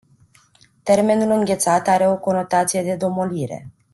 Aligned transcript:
Termenul 0.83 1.31
"înghețat” 1.31 1.87
are 1.87 2.07
o 2.07 2.17
conotație 2.17 2.83
de 2.83 2.95
domolire. 2.95 3.69